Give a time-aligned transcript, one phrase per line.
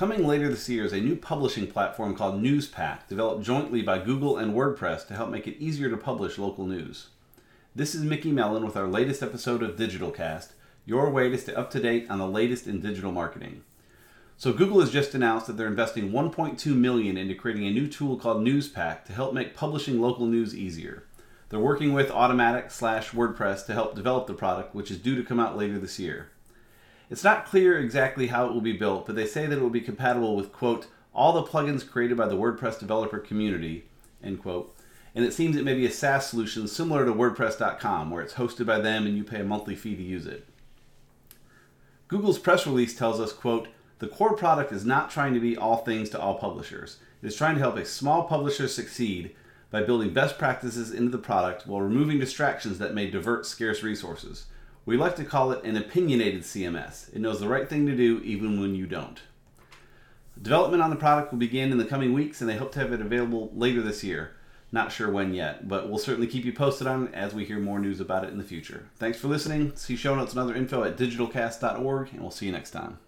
[0.00, 4.38] Coming later this year is a new publishing platform called Newspack, developed jointly by Google
[4.38, 7.08] and WordPress to help make it easier to publish local news.
[7.76, 10.52] This is Mickey Mellon with our latest episode of DigitalCast,
[10.86, 13.62] your way to stay up to date on the latest in digital marketing.
[14.38, 18.16] So Google has just announced that they're investing 1.2 million into creating a new tool
[18.16, 21.04] called Newspack to help make publishing local news easier.
[21.50, 25.22] They're working with Automattic slash WordPress to help develop the product, which is due to
[25.22, 26.30] come out later this year.
[27.10, 29.68] It's not clear exactly how it will be built, but they say that it will
[29.68, 33.84] be compatible with, quote, all the plugins created by the WordPress developer community,
[34.22, 34.74] end quote.
[35.12, 38.64] And it seems it may be a SaaS solution similar to WordPress.com, where it's hosted
[38.64, 40.46] by them and you pay a monthly fee to use it.
[42.06, 45.78] Google's press release tells us, quote, the core product is not trying to be all
[45.78, 46.98] things to all publishers.
[47.22, 49.34] It is trying to help a small publisher succeed
[49.70, 54.46] by building best practices into the product while removing distractions that may divert scarce resources.
[54.90, 57.14] We like to call it an opinionated CMS.
[57.14, 59.20] It knows the right thing to do even when you don't.
[60.42, 62.92] Development on the product will begin in the coming weeks, and they hope to have
[62.92, 64.32] it available later this year.
[64.72, 67.60] Not sure when yet, but we'll certainly keep you posted on it as we hear
[67.60, 68.88] more news about it in the future.
[68.96, 69.76] Thanks for listening.
[69.76, 72.98] See show notes and other info at digitalcast.org, and we'll see you next time.